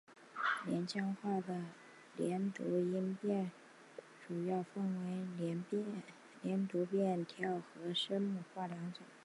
[0.65, 1.63] 连江话的
[2.17, 3.51] 连读音变
[4.27, 9.03] 主要分为连读变调和声母类化两种。